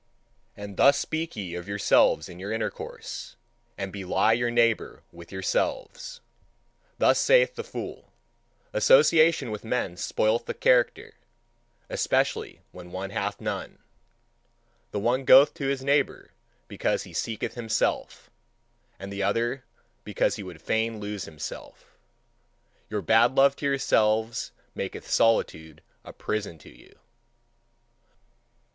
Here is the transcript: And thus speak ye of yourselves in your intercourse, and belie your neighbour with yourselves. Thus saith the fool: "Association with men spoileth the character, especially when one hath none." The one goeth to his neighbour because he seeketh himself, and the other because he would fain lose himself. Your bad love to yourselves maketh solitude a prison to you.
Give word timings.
And 0.57 0.77
thus 0.77 0.97
speak 0.97 1.35
ye 1.35 1.53
of 1.53 1.67
yourselves 1.67 2.27
in 2.27 2.39
your 2.39 2.51
intercourse, 2.51 3.35
and 3.77 3.93
belie 3.93 4.33
your 4.33 4.49
neighbour 4.49 5.03
with 5.11 5.31
yourselves. 5.31 6.21
Thus 6.97 7.19
saith 7.19 7.53
the 7.53 7.63
fool: 7.63 8.11
"Association 8.73 9.51
with 9.51 9.63
men 9.63 9.95
spoileth 9.97 10.45
the 10.47 10.55
character, 10.55 11.13
especially 11.87 12.61
when 12.71 12.91
one 12.91 13.11
hath 13.11 13.39
none." 13.39 13.77
The 14.89 14.97
one 14.99 15.23
goeth 15.23 15.53
to 15.53 15.67
his 15.67 15.83
neighbour 15.83 16.31
because 16.67 17.03
he 17.03 17.13
seeketh 17.13 17.53
himself, 17.53 18.31
and 18.97 19.13
the 19.13 19.21
other 19.21 19.65
because 20.03 20.35
he 20.35 20.41
would 20.41 20.63
fain 20.63 20.99
lose 20.99 21.25
himself. 21.25 21.95
Your 22.89 23.03
bad 23.03 23.35
love 23.35 23.55
to 23.57 23.67
yourselves 23.67 24.51
maketh 24.73 25.07
solitude 25.07 25.83
a 26.03 26.11
prison 26.11 26.57
to 26.57 26.75
you. 26.75 26.97